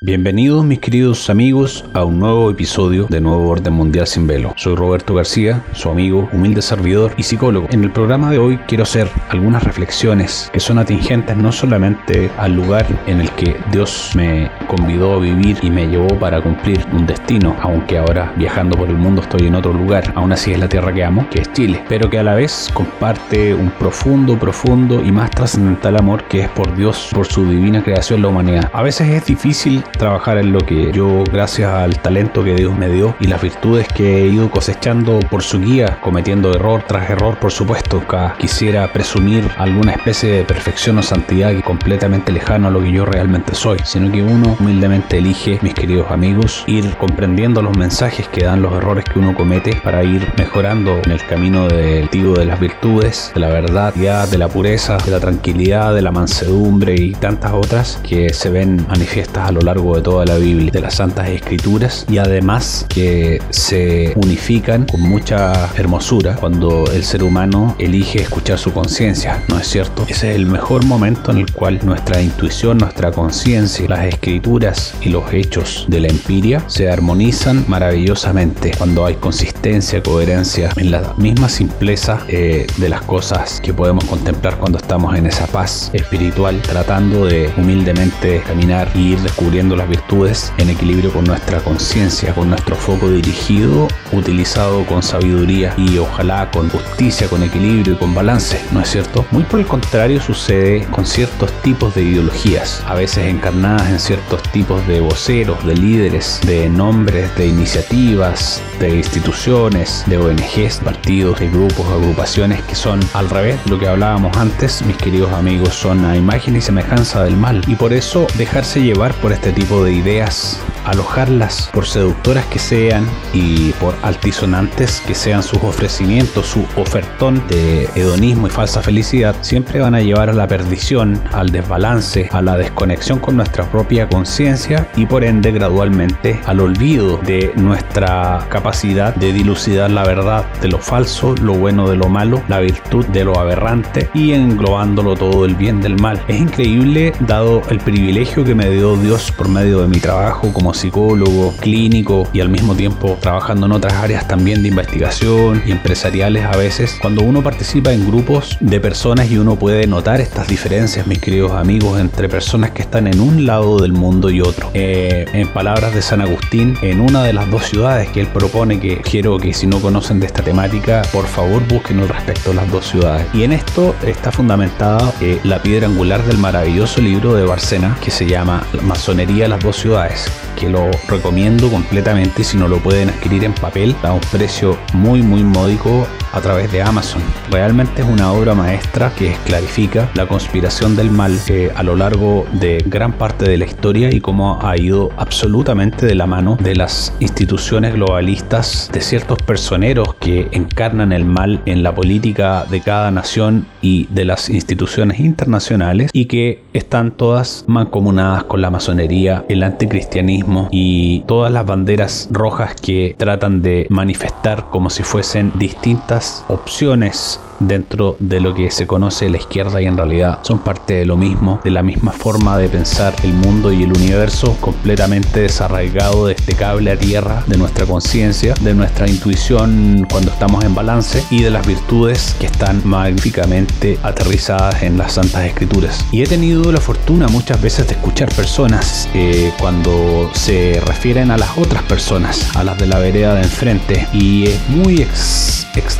[0.00, 4.54] Bienvenidos mis queridos amigos a un nuevo episodio de Nuevo Orden Mundial sin Velo.
[4.56, 7.66] Soy Roberto García, su amigo, humilde servidor y psicólogo.
[7.72, 12.52] En el programa de hoy quiero hacer algunas reflexiones que son atingentes no solamente al
[12.54, 17.04] lugar en el que Dios me convidó a vivir y me llevó para cumplir un
[17.04, 20.68] destino, aunque ahora viajando por el mundo estoy en otro lugar, aún así es la
[20.68, 25.02] tierra que amo, que es Chile, pero que a la vez comparte un profundo, profundo
[25.04, 28.70] y más trascendental amor que es por Dios, por su divina creación la humanidad.
[28.72, 32.88] A veces es difícil trabajar en lo que yo, gracias al talento que Dios me
[32.88, 37.38] dio y las virtudes que he ido cosechando por su guía, cometiendo error tras error,
[37.38, 38.02] por supuesto,
[38.38, 43.54] quisiera presumir alguna especie de perfección o santidad completamente lejano a lo que yo realmente
[43.54, 48.62] soy, sino que uno humildemente elige, mis queridos amigos, ir comprendiendo los mensajes que dan
[48.62, 52.60] los errores que uno comete para ir mejorando en el camino del tío de las
[52.60, 57.52] virtudes, de la verdad, de la pureza, de la tranquilidad, de la mansedumbre y tantas
[57.52, 61.28] otras que se ven manifiestas a lo largo de toda la Biblia, de las Santas
[61.28, 68.58] Escrituras, y además que se unifican con mucha hermosura cuando el ser humano elige escuchar
[68.58, 70.04] su conciencia, ¿no es cierto?
[70.08, 75.10] Ese es el mejor momento en el cual nuestra intuición, nuestra conciencia, las escrituras y
[75.10, 81.48] los hechos de la empiria se armonizan maravillosamente cuando hay consistencia, coherencia en la misma
[81.48, 87.26] simpleza eh, de las cosas que podemos contemplar cuando estamos en esa paz espiritual, tratando
[87.26, 92.76] de humildemente caminar y ir descubriendo las virtudes en equilibrio con nuestra conciencia, con nuestro
[92.76, 98.80] foco dirigido, utilizado con sabiduría y ojalá con justicia, con equilibrio y con balance, ¿no
[98.80, 99.24] es cierto?
[99.30, 104.42] Muy por el contrario sucede con ciertos tipos de ideologías, a veces encarnadas en ciertos
[104.50, 111.48] tipos de voceros, de líderes, de nombres, de iniciativas, de instituciones, de ONGs, partidos, de
[111.48, 116.04] grupos, agrupaciones que son al revés de lo que hablábamos antes, mis queridos amigos, son
[116.04, 119.92] a imagen y semejanza del mal y por eso dejarse llevar por este tipo de
[119.92, 127.42] ideas, alojarlas por seductoras que sean y por altisonantes que sean sus ofrecimientos, su ofertón
[127.48, 132.40] de hedonismo y falsa felicidad, siempre van a llevar a la perdición, al desbalance, a
[132.40, 139.12] la desconexión con nuestra propia conciencia y por ende gradualmente al olvido de nuestra capacidad
[139.16, 143.24] de dilucidar la verdad de lo falso, lo bueno de lo malo, la virtud de
[143.24, 146.22] lo aberrante y englobándolo todo el bien del mal.
[146.28, 151.54] Es increíble dado el privilegio que me dio Dios medio de mi trabajo como psicólogo,
[151.60, 156.56] clínico y al mismo tiempo trabajando en otras áreas también de investigación y empresariales a
[156.56, 161.18] veces, cuando uno participa en grupos de personas y uno puede notar estas diferencias, mis
[161.18, 164.70] queridos amigos, entre personas que están en un lado del mundo y otro.
[164.74, 168.80] Eh, en palabras de San Agustín, en una de las dos ciudades que él propone,
[168.80, 172.70] que quiero que si no conocen de esta temática, por favor busquen al respecto las
[172.70, 173.26] dos ciudades.
[173.32, 178.10] Y en esto está fundamentada eh, la piedra angular del maravilloso libro de Barcena que
[178.10, 180.26] se llama Masonería las dos ciudades,
[180.58, 183.94] que lo recomiendo completamente si no lo pueden adquirir en papel.
[184.02, 187.20] A un precio muy muy módico a través de Amazon.
[187.50, 192.46] Realmente es una obra maestra que clarifica la conspiración del mal eh, a lo largo
[192.52, 196.76] de gran parte de la historia y cómo ha ido absolutamente de la mano de
[196.76, 203.10] las instituciones globalistas, de ciertos personeros que encarnan el mal en la política de cada
[203.10, 209.64] nación y de las instituciones internacionales y que están todas mancomunadas con la masonería, el
[209.64, 217.40] anticristianismo y todas las banderas rojas que tratan de manifestar como si fuesen distintas opciones
[217.60, 221.16] dentro de lo que se conoce la izquierda y en realidad son parte de lo
[221.16, 226.34] mismo, de la misma forma de pensar el mundo y el universo completamente desarraigado de
[226.34, 231.42] este cable a tierra de nuestra conciencia, de nuestra intuición cuando estamos en balance y
[231.42, 236.04] de las virtudes que están magníficamente aterrizadas en las santas escrituras.
[236.12, 241.36] Y he tenido la fortuna muchas veces de escuchar personas eh, cuando se refieren a
[241.38, 245.58] las otras personas, a las de la vereda de enfrente y es muy extraño,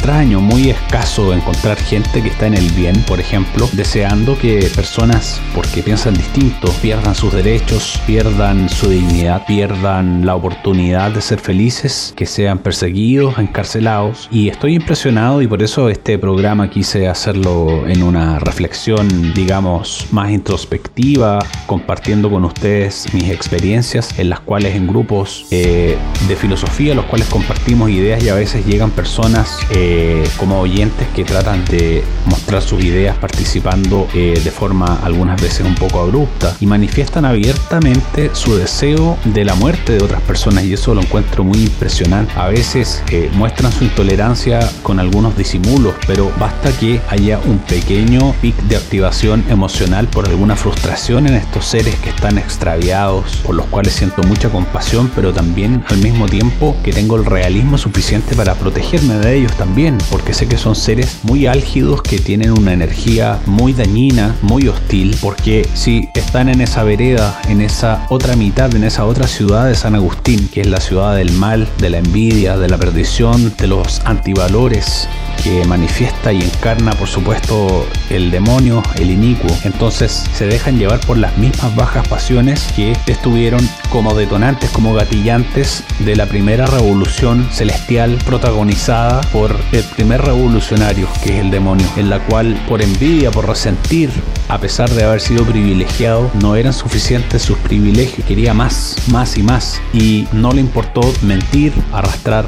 [0.09, 5.39] muy escaso en encontrar gente que está en el bien, por ejemplo, deseando que personas,
[5.55, 12.15] porque piensan distinto, pierdan sus derechos, pierdan su dignidad, pierdan la oportunidad de ser felices,
[12.17, 14.29] que sean perseguidos, encarcelados.
[14.32, 20.31] Y estoy impresionado y por eso este programa quise hacerlo en una reflexión, digamos, más
[20.31, 27.05] introspectiva, compartiendo con ustedes mis experiencias en las cuales en grupos eh, de filosofía, los
[27.05, 32.05] cuales compartimos ideas y a veces llegan personas eh, eh, como oyentes que tratan de
[32.27, 38.31] mostrar sus ideas participando eh, de forma algunas veces un poco abrupta y manifiestan abiertamente
[38.33, 42.33] su deseo de la muerte de otras personas y eso lo encuentro muy impresionante.
[42.37, 48.37] A veces eh, muestran su intolerancia con algunos disimulos, pero basta que haya un pequeño
[48.41, 53.67] pic de activación emocional por alguna frustración en estos seres que están extraviados, por los
[53.67, 58.55] cuales siento mucha compasión, pero también al mismo tiempo que tengo el realismo suficiente para
[58.55, 63.38] protegerme de ellos también, porque sé que son seres muy álgidos que tienen una energía
[63.46, 68.85] muy dañina, muy hostil, porque si están en esa vereda, en esa otra mitad, en
[68.85, 72.58] esa otra ciudad de San Agustín, que es la ciudad del mal, de la envidia,
[72.58, 75.08] de la perdición, de los antivalores,
[75.43, 79.50] que manifiesta y encarna por supuesto el demonio, el inicuo.
[79.64, 85.85] Entonces se dejan llevar por las mismas bajas pasiones que estuvieron como detonantes, como gatillantes
[86.00, 92.11] de la primera revolución celestial protagonizada por el primer revolucionario, que es el demonio, en
[92.11, 94.11] la cual por envidia, por resentir,
[94.49, 99.43] a pesar de haber sido privilegiado, no eran suficientes sus privilegios, quería más, más y
[99.43, 102.46] más, y no le importó mentir, arrastrar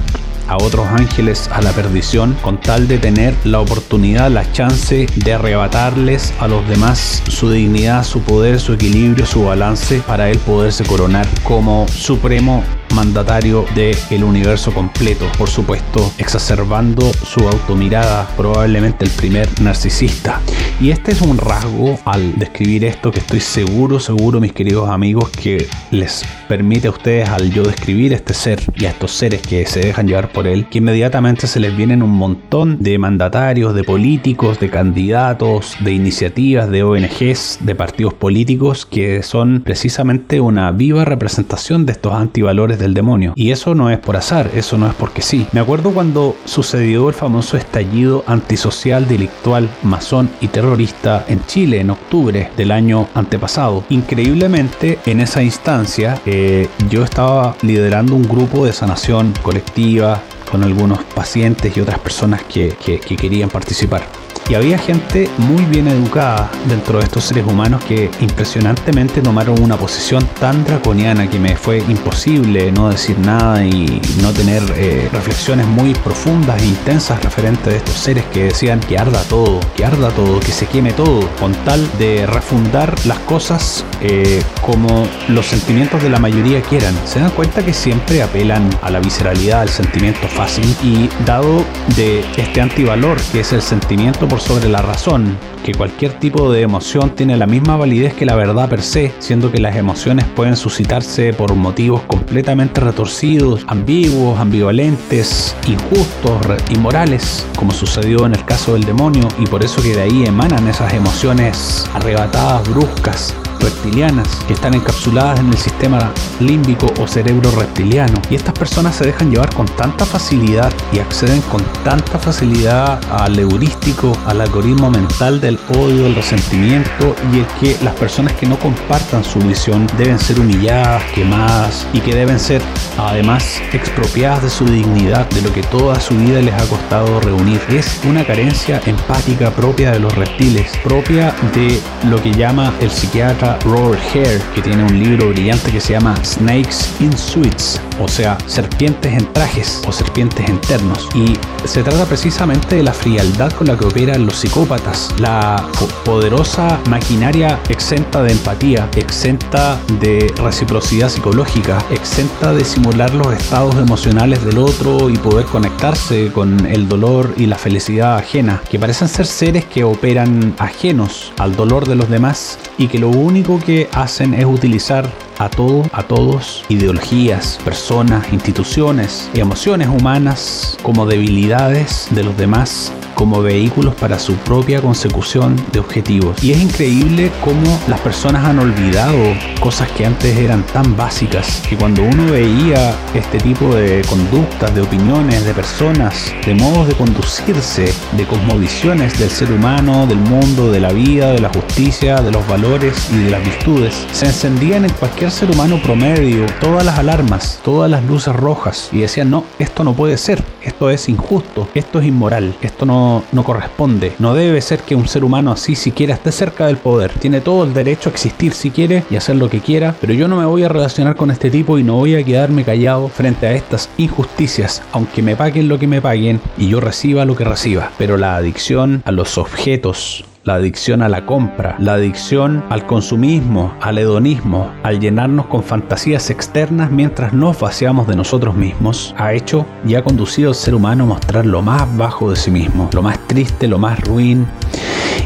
[0.50, 5.32] a otros ángeles a la perdición con tal de tener la oportunidad, la chance de
[5.32, 10.84] arrebatarles a los demás su dignidad, su poder, su equilibrio, su balance para él poderse
[10.84, 12.64] coronar como supremo
[12.94, 20.40] mandatario del universo completo, por supuesto, exacerbando su automirada, probablemente el primer narcisista.
[20.80, 25.28] Y este es un rasgo al describir esto que estoy seguro, seguro, mis queridos amigos,
[25.30, 29.66] que les permite a ustedes al yo describir este ser y a estos seres que
[29.66, 33.84] se dejan llevar por él, que inmediatamente se les vienen un montón de mandatarios, de
[33.84, 41.04] políticos, de candidatos, de iniciativas, de ONGs, de partidos políticos que son precisamente una viva
[41.04, 43.32] representación de estos antivalores del demonio.
[43.36, 45.46] Y eso no es por azar, eso no es porque sí.
[45.52, 51.90] Me acuerdo cuando sucedió el famoso estallido antisocial, delictual, masón y terrorista en Chile en
[51.90, 53.84] octubre del año antepasado.
[53.90, 61.04] Increíblemente, en esa instancia, eh, yo estaba liderando un grupo de sanación colectiva con algunos
[61.04, 62.74] pacientes y otras personas que
[63.16, 64.02] querían participar.
[64.48, 69.76] Y había gente muy bien educada dentro de estos seres humanos que impresionantemente tomaron una
[69.76, 75.66] posición tan draconiana que me fue imposible no decir nada y no tener eh, reflexiones
[75.66, 80.10] muy profundas e intensas referentes de estos seres que decían que arda todo, que arda
[80.10, 86.02] todo, que se queme todo, con tal de refundar las cosas eh, como los sentimientos
[86.02, 86.94] de la mayoría quieran.
[87.04, 91.64] Se dan cuenta que siempre apelan a la visceralidad, al sentimiento fácil y dado
[91.96, 96.62] de este antivalor que es el sentimiento por sobre la razón, que cualquier tipo de
[96.62, 100.56] emoción tiene la misma validez que la verdad per se, siendo que las emociones pueden
[100.56, 106.40] suscitarse por motivos completamente retorcidos, ambiguos, ambivalentes, injustos,
[106.70, 110.68] inmorales, como sucedió en el caso del demonio, y por eso que de ahí emanan
[110.68, 118.20] esas emociones arrebatadas, bruscas, reptilianas que están encapsuladas en el sistema límbico o cerebro reptiliano.
[118.30, 123.38] Y estas personas se dejan llevar con tanta facilidad y acceden con tanta facilidad al
[123.38, 128.58] heurístico, al algoritmo mental del odio, el resentimiento y el que las personas que no
[128.58, 132.62] compartan su visión deben ser humilladas, quemadas y que deben ser
[132.98, 137.60] además expropiadas de su dignidad, de lo que toda su vida les ha costado reunir.
[137.68, 143.49] Es una carencia empática propia de los reptiles, propia de lo que llama el psiquiatra
[143.64, 148.36] Robert Hare, que tiene un libro brillante que se llama Snakes in Suits, o sea,
[148.46, 151.08] serpientes en trajes o serpientes en ternos.
[151.14, 151.34] Y
[151.66, 155.66] se trata precisamente de la frialdad con la que operan los psicópatas, la
[156.04, 164.44] poderosa maquinaria exenta de empatía, exenta de reciprocidad psicológica, exenta de simular los estados emocionales
[164.44, 169.26] del otro y poder conectarse con el dolor y la felicidad ajena, que parecen ser
[169.26, 174.34] seres que operan ajenos al dolor de los demás y que lo único que hacen
[174.34, 182.22] es utilizar a todo, a todos, ideologías, personas, instituciones y emociones humanas como debilidades de
[182.22, 186.42] los demás como vehículos para su propia consecución de objetivos.
[186.42, 189.18] Y es increíble cómo las personas han olvidado
[189.60, 194.80] cosas que antes eran tan básicas, que cuando uno veía este tipo de conductas, de
[194.80, 200.80] opiniones, de personas, de modos de conducirse, de cosmovisiones del ser humano, del mundo, de
[200.80, 204.92] la vida, de la justicia, de los valores y de las virtudes, se encendían en
[204.92, 209.84] cualquier ser humano promedio todas las alarmas, todas las luces rojas y decían, no, esto
[209.84, 213.00] no puede ser, esto es injusto, esto es inmoral, esto no
[213.32, 214.12] no, corresponde.
[214.18, 217.12] No debe ser que un ser humano así siquiera esté cerca del poder.
[217.12, 220.28] Tiene todo el derecho a existir si quiere y hacer lo que quiera, pero yo
[220.28, 223.46] no me voy a relacionar con este tipo y no voy a quedarme callado frente
[223.46, 227.44] a estas injusticias, aunque me paguen lo que me paguen y yo reciba lo que
[227.44, 227.90] reciba.
[227.98, 233.74] Pero la adicción a los objetos, la adicción a la compra, la adicción al consumismo,
[233.80, 239.66] al hedonismo, al llenarnos con fantasías externas mientras nos vaciamos de nosotros mismos, ha hecho
[239.86, 243.02] y ha conducido al ser humano a mostrar lo más bajo de sí mismo, lo
[243.02, 244.46] más triste, lo más ruin.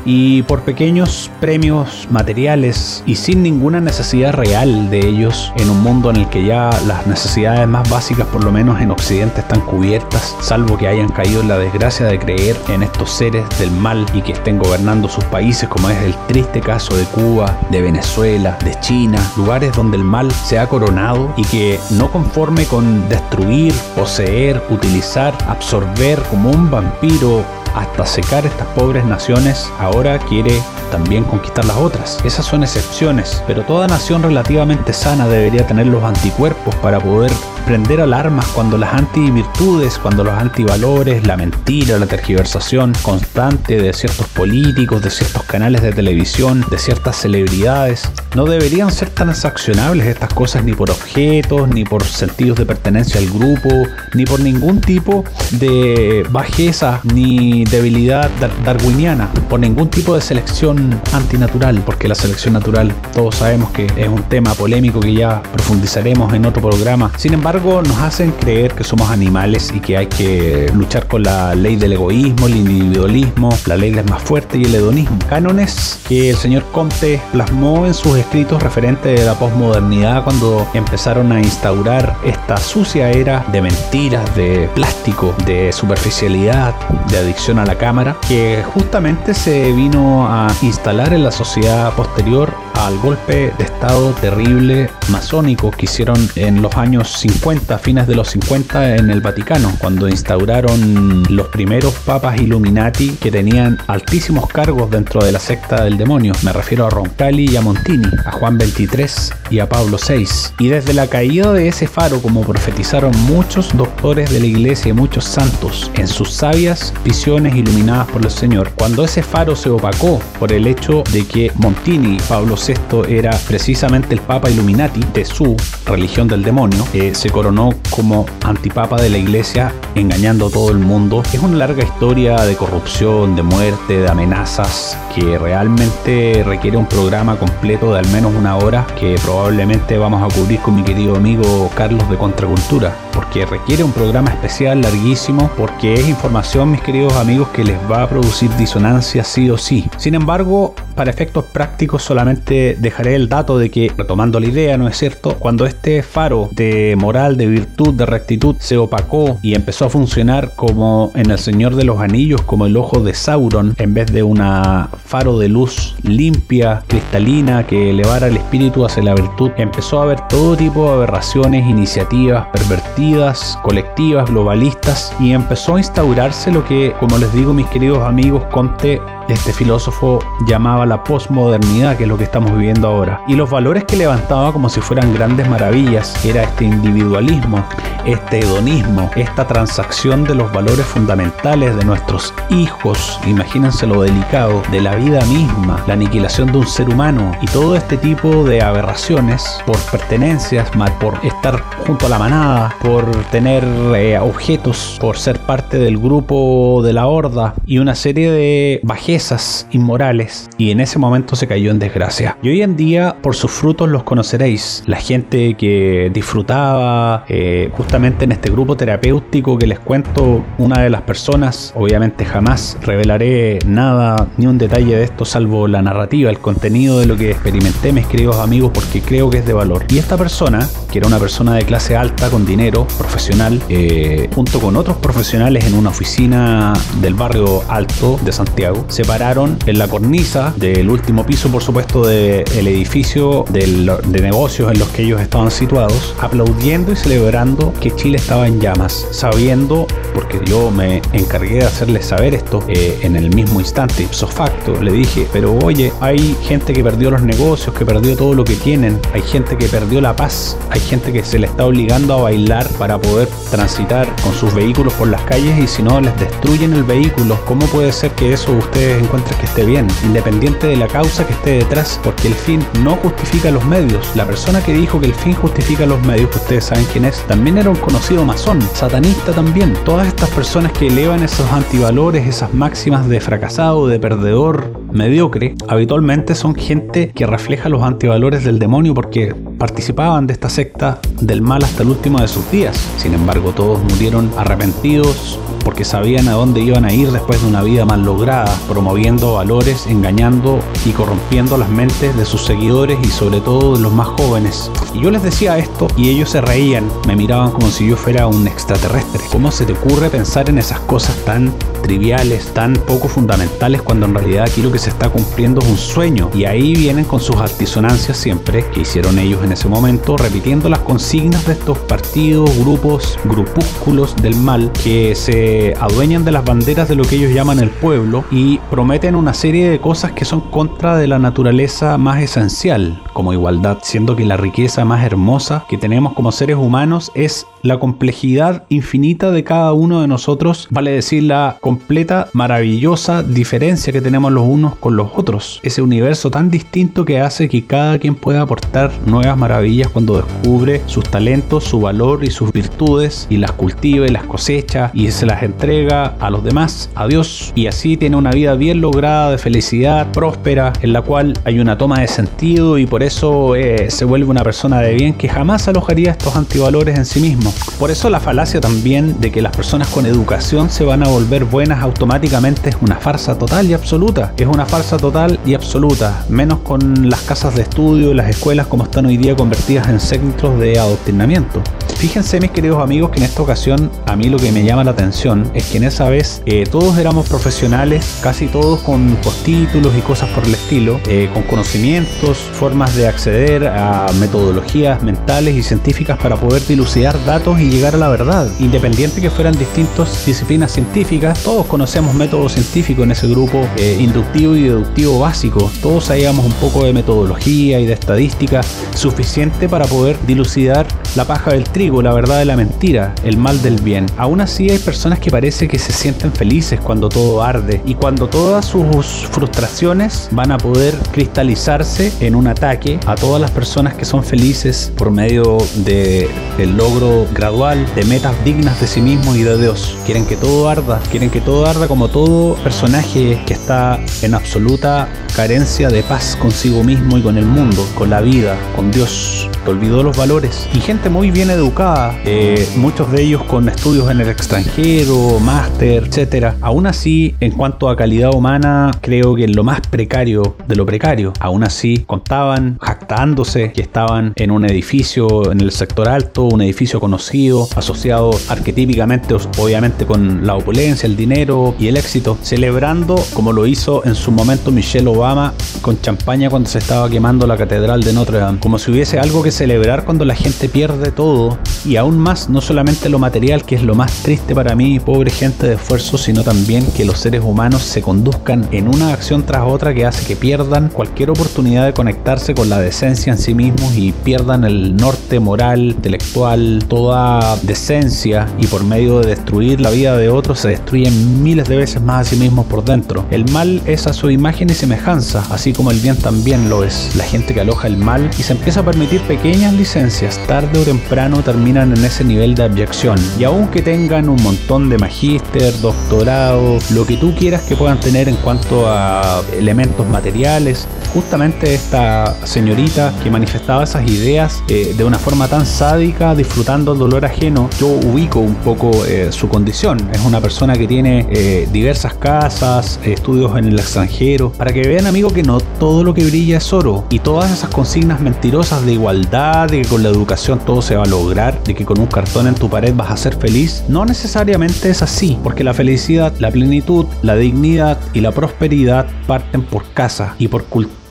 [0.07, 6.11] Y por pequeños premios materiales y sin ninguna necesidad real de ellos en un mundo
[6.11, 10.37] en el que ya las necesidades más básicas por lo menos en Occidente están cubiertas,
[10.41, 14.21] salvo que hayan caído en la desgracia de creer en estos seres del mal y
[14.21, 18.79] que estén gobernando sus países como es el triste caso de Cuba, de Venezuela, de
[18.81, 24.63] China, lugares donde el mal se ha coronado y que no conforme con destruir, poseer,
[24.71, 27.45] utilizar, absorber como un vampiro
[27.75, 30.63] hasta secar estas pobres naciones, ahora quiere
[30.95, 32.19] también conquistar las otras.
[32.25, 37.33] Esas son excepciones, pero toda nación relativamente sana debería tener los anticuerpos para poder
[37.67, 44.29] prender alarmas cuando las antivirtudes, cuando los antivalores, la mentira, la tergiversación constante de ciertos
[44.29, 50.63] políticos, de ciertos canales de televisión, de ciertas celebridades, no deberían ser transaccionables estas cosas
[50.63, 53.71] ni por objetos, ni por sentidos de pertenencia al grupo,
[54.13, 58.31] ni por ningún tipo de bajeza ni debilidad
[58.65, 64.09] darwiniana, por ningún tipo de selección antinatural, porque la selección natural todos sabemos que es
[64.09, 67.11] un tema polémico que ya profundizaremos en otro programa.
[67.17, 71.55] Sin embargo, nos hacen creer que somos animales y que hay que luchar con la
[71.55, 75.19] ley del egoísmo, el individualismo, la ley del más fuerte y el hedonismo.
[75.29, 81.33] Cánones que el señor Comte plasmó en sus escritos referentes de la posmodernidad cuando empezaron
[81.33, 86.75] a instaurar esta sucia era de mentiras, de plástico, de superficialidad,
[87.09, 92.55] de adicción a la cámara, que justamente se vino a instalar en la sociedad posterior
[92.75, 98.29] al golpe de estado terrible masónico que hicieron en los años 50, fines de los
[98.31, 105.25] 50 en el Vaticano, cuando instauraron los primeros papas Illuminati que tenían altísimos cargos dentro
[105.25, 106.33] de la secta del demonio.
[106.43, 110.27] Me refiero a Roncalli y a Montini, a Juan XXIII y a Pablo VI.
[110.59, 114.93] Y desde la caída de ese faro, como profetizaron muchos doctores de la iglesia y
[114.93, 120.21] muchos santos en sus sabias visiones iluminadas por el Señor, cuando ese faro se opacó
[120.39, 125.25] por el hecho de que Montini y Pablo VI era precisamente el Papa Illuminati de
[125.25, 130.71] su religión del demonio, eh, se coronó como antipapa de la iglesia engañando a todo
[130.71, 131.23] el mundo.
[131.33, 137.37] Es una larga historia de corrupción, de muerte, de amenazas que realmente requiere un programa
[137.37, 141.71] completo de al menos una hora que probablemente vamos a cubrir con mi querido amigo
[141.75, 147.49] Carlos de Contracultura porque requiere un programa especial larguísimo porque es información mis queridos amigos
[147.49, 149.89] que les va a producir disonancia sí o sí.
[149.97, 154.89] Sin embargo, para efectos prácticos solamente dejaré el dato de que, retomando la idea, ¿no
[154.89, 155.37] es cierto?
[155.39, 160.53] Cuando este faro de moral, de virtud, de rectitud se opacó y empezó a funcionar
[160.57, 164.23] como en El Señor de los Anillos, como el ojo de Sauron, en vez de
[164.23, 170.05] una faro de luz limpia, cristalina, que elevara el espíritu hacia la virtud, empezó a
[170.05, 176.93] haber todo tipo de aberraciones, iniciativas pervertidas, colectivas, globalistas, y empezó a instaurarse lo que,
[177.01, 182.17] como les digo mis queridos amigos, Conte este filósofo llamaba la posmodernidad, que es lo
[182.17, 183.21] que estamos viviendo ahora.
[183.27, 187.65] Y los valores que levantaba como si fueran grandes maravillas era este individualismo,
[188.05, 194.81] este hedonismo, esta transacción de los valores fundamentales de nuestros hijos, imagínense lo delicado, de
[194.81, 199.63] la vida misma, la aniquilación de un ser humano y todo este tipo de aberraciones
[199.67, 203.65] por pertenencias, por estar junto a la manada, por tener
[203.97, 209.67] eh, objetos, por ser parte del grupo de la horda y una serie de bajezas
[209.71, 212.37] inmorales en ese momento se cayó en desgracia.
[212.43, 214.83] Y hoy en día por sus frutos los conoceréis.
[214.87, 220.91] La gente que disfrutaba eh, justamente en este grupo terapéutico que les cuento, una de
[220.91, 226.41] las personas, obviamente jamás revelaré nada ni un detalle de esto salvo la narrativa, el
[226.41, 229.85] contenido de lo que experimenté, mis queridos amigos, porque creo que es de valor.
[229.89, 234.59] Y esta persona, que era una persona de clase alta, con dinero, profesional, eh, junto
[234.59, 239.87] con otros profesionales en una oficina del barrio alto de Santiago, se pararon en la
[239.87, 245.51] cornisa del último piso, por supuesto, del edificio de negocios en los que ellos estaban
[245.51, 251.67] situados, aplaudiendo y celebrando que Chile estaba en llamas, sabiendo, porque yo me encargué de
[251.67, 256.35] hacerles saber esto eh, en el mismo instante, ipso facto, le dije, pero oye, hay
[256.43, 260.01] gente que perdió los negocios, que perdió todo lo que tienen, hay gente que perdió
[260.01, 264.33] la paz, hay gente que se le está obligando a bailar para poder transitar con
[264.33, 268.13] sus vehículos por las calles y si no les destruyen el vehículo, ¿cómo puede ser
[268.13, 269.87] que eso ustedes encuentren que esté bien?
[270.05, 274.15] Independiente de la causa que esté detrás, porque el fin no justifica los medios.
[274.15, 277.19] La persona que dijo que el fin justifica los medios, que ustedes saben quién es,
[277.27, 279.75] también era un conocido masón, satanista también.
[279.85, 286.35] Todas estas personas que elevan esos antivalores, esas máximas de fracasado, de perdedor, mediocre, habitualmente
[286.35, 291.63] son gente que refleja los antivalores del demonio porque participaban de esta secta del mal
[291.65, 292.77] hasta el último de sus días.
[292.97, 297.63] Sin embargo, todos murieron arrepentidos porque sabían a dónde iban a ir después de una
[297.63, 303.41] vida mal lograda, promoviendo valores, engañando y corrompiendo las mentes de sus seguidores y sobre
[303.41, 304.71] todo de los más jóvenes.
[304.93, 308.27] Y yo les decía esto y ellos se reían, me miraban como si yo fuera
[308.27, 309.23] un extraterrestre.
[309.33, 314.15] ¿Cómo se te ocurre pensar en esas cosas tan triviales, tan poco fundamentales cuando en
[314.15, 316.31] realidad aquí lo que se está cumpliendo un sueño?
[316.35, 320.81] Y ahí vienen con sus altisonancias siempre que hicieron ellos en ese momento, repitiendo las
[320.81, 326.97] consignas de estos partidos, grupos, grupúsculos del mal que se adueñan de las banderas de
[326.97, 330.99] lo que ellos llaman el pueblo y prometen una serie de cosas que son contra
[330.99, 336.13] de la naturaleza más esencial, como igualdad, siendo que la riqueza más hermosa que tenemos
[336.13, 341.57] como seres humanos es la complejidad infinita de cada uno de nosotros, vale decir la
[341.63, 345.61] completa, maravillosa diferencia que tenemos los unos con los otros.
[345.63, 350.83] Ese universo tan distinto que hace que cada quien pueda aportar nuevas maravillas cuando descubre
[350.85, 355.25] sus talentos, su valor y sus virtudes y las cultiva y las cosecha y se
[355.25, 359.39] las entrega a los demás, a Dios, y así tiene una vida bien lograda de
[359.39, 364.05] felicidad, próspera, en la cual hay una toma de sentido y por eso eh, se
[364.05, 367.54] vuelve una persona de bien que jamás alojaría estos antivalores en sí mismo.
[367.79, 371.45] Por eso la falacia también de que las personas con educación se van a volver
[371.45, 374.33] buenas automáticamente es una farsa total y absoluta.
[374.37, 378.67] Es una farsa total y absoluta, menos con las casas de estudio y las escuelas
[378.67, 381.63] como están hoy día convertidas en centros de adoctrinamiento.
[381.97, 384.91] Fíjense mis queridos amigos que en esta ocasión a mí lo que me llama la
[384.91, 390.01] atención es que en esa vez eh, todos éramos profesionales, casi todos con postítulos y
[390.01, 396.19] cosas por el estilo, eh, con conocimientos, formas de acceder a metodologías mentales y científicas
[396.19, 398.49] para poder dilucidar datos y llegar a la verdad.
[398.59, 404.57] Independiente que fueran distintas disciplinas científicas, todos conocemos métodos científicos en ese grupo eh, inductivo
[404.57, 405.71] y deductivo básico.
[405.83, 408.63] Todos sabíamos un poco de metodología y de estadística
[408.95, 410.87] suficiente para poder dilucidar
[411.17, 414.07] la paja del trigo, la verdad de la mentira, el mal del bien.
[414.17, 418.27] Aún así hay personas que parece que se sienten felices cuando todo arde y cuando
[418.27, 424.07] todas sus frustraciones van a poder cristalizarse en un ataque a todas las personas que
[424.07, 429.43] son felices por medio de el logro gradual de metas dignas de sí mismos y
[429.43, 429.99] de Dios.
[430.07, 435.09] Quieren que todo arda, quieren que todo arda como todo personaje que está en absoluta
[435.35, 439.51] carencia de paz consigo mismo y con el mundo, con la vida, con Dios.
[439.65, 440.69] Que olvidó los valores.
[440.75, 446.05] Y gente muy bien educada, eh, muchos de ellos con estudios en el extranjero, máster,
[446.05, 446.57] etcétera.
[446.61, 450.87] Aún así, en cuanto a calidad humana, creo que en lo más precario de lo
[450.87, 451.33] precario.
[451.41, 457.01] Aún así, contaban, jactándose que estaban en un edificio en el sector alto, un edificio
[457.15, 463.69] conocido, asociado arquetípicamente, obviamente, con la opulencia, el dinero y el éxito, celebrando como lo
[463.69, 468.13] hizo en su momento Michelle Obama con champaña cuando se estaba quemando la catedral de
[468.13, 472.19] Notre Dame, como si hubiese algo que celebrar cuando la gente pierde todo y aún
[472.19, 475.75] más no solamente lo material que es lo más triste para mí, pobre gente de
[475.75, 480.05] esfuerzo, sino también que los seres humanos se conduzcan en una acción tras otra que
[480.05, 484.65] hace que pierdan cualquier oportunidad de conectarse con la decencia en sí mismos y pierdan
[484.65, 490.61] el norte moral, intelectual, toda decencia y por medio de destruir la vida de otros
[490.61, 493.27] se destruyen miles de veces más a sí mismos por dentro.
[493.31, 497.15] El mal es a su imagen y semejanza, así como el bien también lo es.
[497.15, 500.83] La gente que aloja el mal y se empieza a permitir pequeñas licencias, tarde o
[500.83, 503.19] temprano terminan en ese nivel de abyección.
[503.39, 508.31] Y aunque tengan un montón de magíster, doctorado, lo que tú quieras que puedan tener
[508.31, 515.19] en cuanto a elementos materiales, justamente esta señorita que manifestaba esas ideas eh, de una
[515.19, 520.11] forma tan sádica, disfrutando el dolor ajeno, yo ubico un poco eh, su condición.
[520.13, 525.07] Es una persona que tiene eh, diversas casas, estudios en el extranjero, para que vean,
[525.07, 527.05] amigo, que no todo lo que brilla es oro.
[527.11, 531.05] Y todas esas consignas mentirosas de igualdad, de que con la educación todo se va
[531.05, 534.05] a lograr, de que con un cartón en tu pared vas a ser feliz, no
[534.05, 539.85] necesariamente es así, porque la felicidad, la plenitud, la dignidad y la prosperidad parten por
[539.93, 540.65] casa y por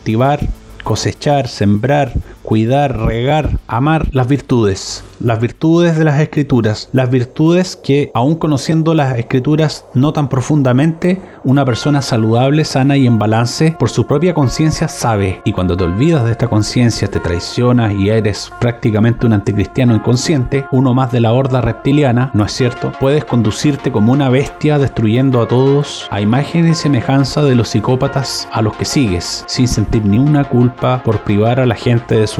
[0.04, 0.42] cultivar,
[0.84, 2.12] cosechar, sembrar,
[2.43, 8.93] cuidar, regar, amar las virtudes las virtudes de las escrituras, las virtudes que, aun conociendo
[8.93, 14.34] las escrituras no tan profundamente, una persona saludable, sana y en balance por su propia
[14.34, 15.41] conciencia sabe.
[15.45, 20.65] Y cuando te olvidas de esta conciencia, te traicionas y eres prácticamente un anticristiano inconsciente,
[20.71, 22.91] uno más de la horda reptiliana, ¿no es cierto?
[22.99, 28.49] Puedes conducirte como una bestia destruyendo a todos a imagen y semejanza de los psicópatas
[28.51, 32.27] a los que sigues, sin sentir ni una culpa por privar a la gente de
[32.27, 32.33] su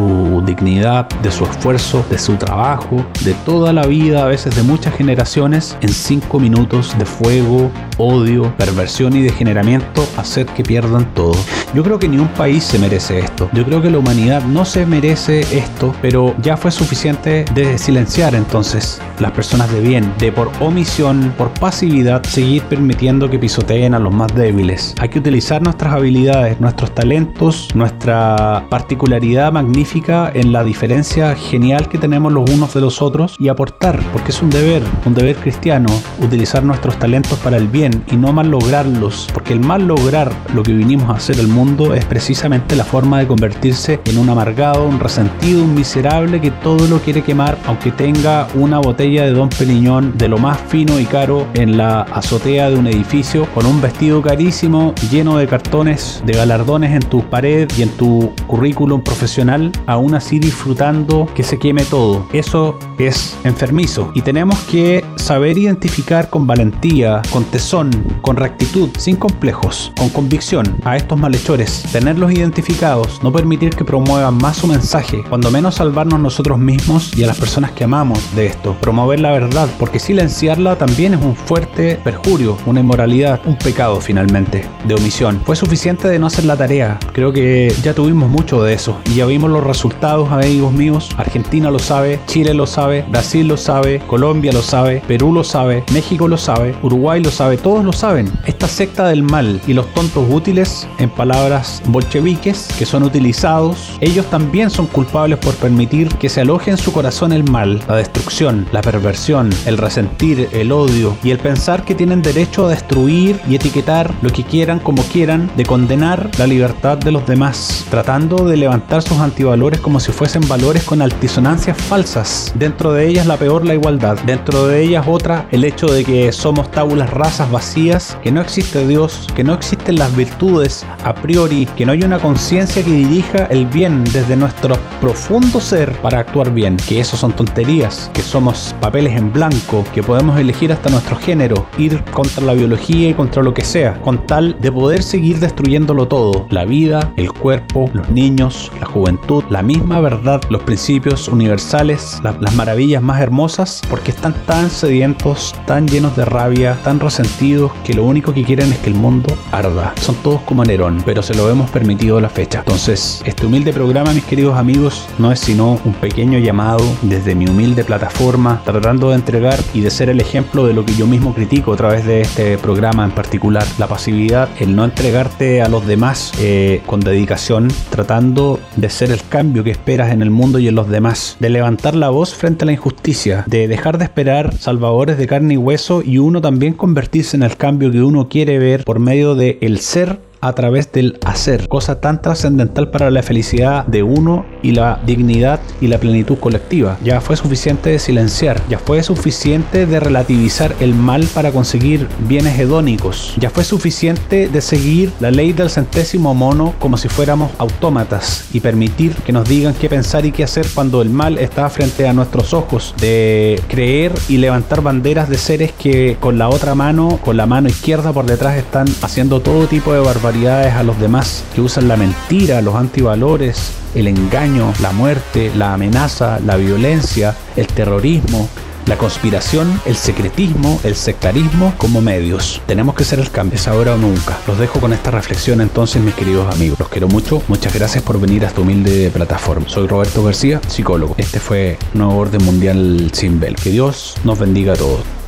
[0.46, 4.96] dignidad, de su esfuerzo, de su trabajo de toda la vida, a veces de muchas
[4.96, 11.36] generaciones, en cinco minutos de fuego, odio, perversión y degeneramiento, hacer que pierdan todo.
[11.74, 13.50] Yo creo que ni un país se merece esto.
[13.54, 18.36] Yo creo que la humanidad no se merece esto, pero ya fue suficiente de silenciar
[18.36, 24.00] entonces las personas de bien, de por omisión, por pasividad, seguir permitiendo que pisoteen a
[24.00, 24.96] los más débiles.
[25.00, 31.98] Hay que utilizar nuestras habilidades, nuestros talentos, nuestra particularidad magnífica en la diferencia genial que
[31.98, 35.88] tenemos los unos de los otros y aportar, porque es un deber, un deber cristiano,
[36.22, 40.64] utilizar nuestros talentos para el bien y no mal lograrlos, porque el mal lograr lo
[40.64, 44.88] que vinimos a hacer el mundo es precisamente la forma de convertirse en un amargado,
[44.88, 49.50] un resentido, un miserable que todo lo quiere quemar, aunque tenga una botella de Don
[49.50, 53.82] Peliñón de lo más fino y caro en la azotea de un edificio, con un
[53.82, 59.73] vestido carísimo lleno de cartones, de galardones en tu pared y en tu currículum profesional,
[59.88, 62.26] aún así disfrutando que se queme todo.
[62.34, 69.16] Eso es enfermizo y tenemos que saber identificar con valentía, con tesón, con rectitud, sin
[69.16, 75.24] complejos, con convicción a estos malhechores, tenerlos identificados, no permitir que promuevan más su mensaje,
[75.30, 79.32] cuando menos salvarnos nosotros mismos y a las personas que amamos de esto, promover la
[79.32, 85.42] verdad, porque silenciarla también es un fuerte perjurio, una inmoralidad, un pecado finalmente, de omisión.
[85.46, 89.16] Fue suficiente de no hacer la tarea, creo que ya tuvimos mucho de eso y
[89.16, 94.00] ya vimos los resultados, amigos míos, Argentina lo sabe, Chile lo sabe, Brasil lo sabe,
[94.08, 98.32] Colombia lo sabe, Perú lo sabe, México lo sabe, Uruguay lo sabe, todos lo saben.
[98.46, 104.26] Esta secta del mal y los tontos útiles, en palabras bolcheviques, que son utilizados, ellos
[104.28, 108.66] también son culpables por permitir que se aloje en su corazón el mal, la destrucción,
[108.72, 113.56] la perversión, el resentir, el odio y el pensar que tienen derecho a destruir y
[113.56, 118.58] etiquetar lo que quieran como quieran, de condenar la libertad de los demás, tratando de
[118.58, 123.64] levantar sus antivalores como si fuesen valores con altisonancias falsas Dentro de ellas la peor
[123.64, 124.18] la igualdad.
[124.26, 128.88] Dentro de ellas otra el hecho de que somos tabulas razas vacías, que no existe
[128.88, 133.46] Dios, que no existen las virtudes a priori, que no hay una conciencia que dirija
[133.46, 136.78] el bien desde nuestro profundo ser para actuar bien.
[136.78, 141.68] Que eso son tonterías, que somos papeles en blanco, que podemos elegir hasta nuestro género,
[141.78, 146.08] ir contra la biología y contra lo que sea, con tal de poder seguir destruyéndolo
[146.08, 146.48] todo.
[146.50, 152.56] La vida, el cuerpo, los niños, la juventud, la misma verdad, los principios universales las
[152.56, 158.04] maravillas más hermosas porque están tan sedientos, tan llenos de rabia, tan resentidos que lo
[158.04, 159.94] único que quieren es que el mundo arda.
[160.02, 162.60] Son todos como Nerón, pero se lo hemos permitido a la fecha.
[162.60, 167.48] Entonces, este humilde programa, mis queridos amigos, no es sino un pequeño llamado desde mi
[167.48, 171.34] humilde plataforma, tratando de entregar y de ser el ejemplo de lo que yo mismo
[171.34, 173.66] critico a través de este programa en particular.
[173.78, 179.22] La pasividad, el no entregarte a los demás eh, con dedicación, tratando de ser el
[179.34, 182.66] cambio que esperas en el mundo y en los demás, de levantar la voz frente
[182.66, 186.76] a la injusticia, de dejar de esperar salvadores de carne y hueso y uno también
[186.76, 190.92] convertirse en el cambio que uno quiere ver por medio de el ser a través
[190.92, 196.00] del hacer, cosa tan trascendental para la felicidad de uno y la dignidad y la
[196.00, 196.98] plenitud colectiva.
[197.02, 202.60] Ya fue suficiente de silenciar, ya fue suficiente de relativizar el mal para conseguir bienes
[202.60, 208.50] hedónicos, ya fue suficiente de seguir la ley del centésimo mono como si fuéramos autómatas
[208.52, 212.06] y permitir que nos digan qué pensar y qué hacer cuando el mal está frente
[212.06, 217.18] a nuestros ojos, de creer y levantar banderas de seres que con la otra mano,
[217.24, 221.44] con la mano izquierda por detrás están haciendo todo tipo de barbaridades a los demás,
[221.54, 227.68] que usan la mentira, los antivalores, el engaño, la muerte, la amenaza, la violencia, el
[227.68, 228.50] terrorismo,
[228.88, 232.62] la conspiración, el secretismo, el sectarismo como medios.
[232.66, 234.36] Tenemos que ser el cambio, es ahora o nunca.
[234.48, 236.80] Los dejo con esta reflexión entonces, mis queridos amigos.
[236.80, 239.70] Los quiero mucho, muchas gracias por venir a esta humilde plataforma.
[239.70, 241.14] Soy Roberto García, psicólogo.
[241.20, 243.56] Este fue Nuevo Orden Mundial Sin Bel.
[243.56, 245.23] Que Dios nos bendiga a todos.